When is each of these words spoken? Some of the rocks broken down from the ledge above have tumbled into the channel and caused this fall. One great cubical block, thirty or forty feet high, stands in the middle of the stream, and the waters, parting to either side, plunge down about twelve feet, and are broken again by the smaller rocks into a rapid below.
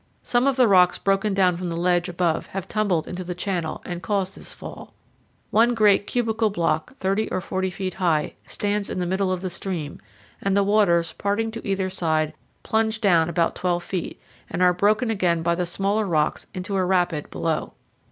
Some 0.23 0.47
of 0.47 0.55
the 0.55 0.67
rocks 0.67 0.97
broken 0.97 1.35
down 1.35 1.57
from 1.57 1.67
the 1.67 1.75
ledge 1.77 2.09
above 2.09 2.47
have 2.47 2.67
tumbled 2.67 3.07
into 3.07 3.23
the 3.23 3.35
channel 3.35 3.83
and 3.85 4.01
caused 4.01 4.35
this 4.35 4.51
fall. 4.51 4.95
One 5.51 5.75
great 5.75 6.07
cubical 6.07 6.49
block, 6.49 6.95
thirty 6.95 7.29
or 7.29 7.39
forty 7.39 7.69
feet 7.69 7.93
high, 7.93 8.33
stands 8.47 8.89
in 8.89 8.97
the 8.97 9.05
middle 9.05 9.31
of 9.31 9.41
the 9.41 9.49
stream, 9.51 9.99
and 10.41 10.57
the 10.57 10.63
waters, 10.63 11.13
parting 11.13 11.51
to 11.51 11.67
either 11.67 11.87
side, 11.91 12.33
plunge 12.63 12.99
down 12.99 13.29
about 13.29 13.55
twelve 13.55 13.83
feet, 13.83 14.19
and 14.49 14.63
are 14.63 14.73
broken 14.73 15.11
again 15.11 15.43
by 15.43 15.53
the 15.53 15.67
smaller 15.67 16.07
rocks 16.07 16.47
into 16.51 16.75
a 16.77 16.83
rapid 16.83 17.29
below. 17.29 17.73